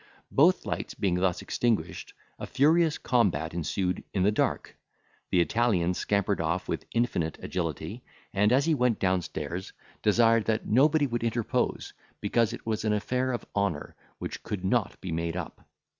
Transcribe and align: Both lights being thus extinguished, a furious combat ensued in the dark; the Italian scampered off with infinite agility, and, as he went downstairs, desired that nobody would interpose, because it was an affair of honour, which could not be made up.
Both 0.31 0.65
lights 0.65 0.95
being 0.95 1.13
thus 1.13 1.43
extinguished, 1.43 2.13
a 2.39 2.47
furious 2.47 2.97
combat 2.97 3.53
ensued 3.53 4.03
in 4.15 4.23
the 4.23 4.31
dark; 4.31 4.75
the 5.29 5.41
Italian 5.41 5.93
scampered 5.93 6.41
off 6.41 6.67
with 6.67 6.87
infinite 6.91 7.37
agility, 7.39 8.03
and, 8.33 8.51
as 8.51 8.65
he 8.65 8.73
went 8.73 8.97
downstairs, 8.97 9.73
desired 10.01 10.45
that 10.45 10.65
nobody 10.65 11.05
would 11.05 11.23
interpose, 11.23 11.93
because 12.19 12.51
it 12.51 12.65
was 12.65 12.83
an 12.83 12.93
affair 12.93 13.31
of 13.31 13.45
honour, 13.55 13.95
which 14.17 14.41
could 14.41 14.65
not 14.65 14.99
be 15.01 15.11
made 15.11 15.37
up. 15.37 15.61